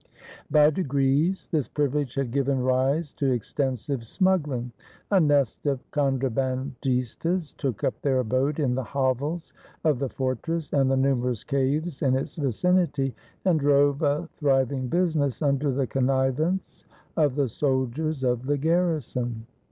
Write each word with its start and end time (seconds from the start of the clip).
By 0.49 0.71
degrees 0.71 1.47
this 1.51 1.67
privilege 1.67 2.15
had 2.15 2.31
given 2.31 2.63
rise 2.63 3.13
to 3.13 3.31
extensive 3.31 4.07
smug 4.07 4.47
gling. 4.47 4.71
A 5.11 5.19
nest 5.19 5.63
of 5.67 5.79
contrahandistas 5.91 7.55
took 7.57 7.83
up 7.83 8.01
their 8.01 8.17
abode 8.17 8.59
in 8.59 8.73
the 8.73 8.83
hovels 8.83 9.53
of 9.83 9.99
the 9.99 10.09
fortress 10.09 10.73
and 10.73 10.89
the 10.89 10.97
numerous 10.97 11.43
caves 11.43 12.01
in 12.01 12.15
its 12.15 12.35
vicinity, 12.35 13.13
and 13.45 13.59
drove 13.59 14.01
a 14.01 14.27
thriving 14.37 14.87
business 14.87 15.43
under 15.43 15.71
the 15.71 15.85
con 15.85 16.07
nivance 16.07 16.85
of 17.15 17.35
the 17.35 17.47
soldiers 17.47 18.23
of 18.23 18.47
the 18.47 18.57
garrison. 18.57 19.45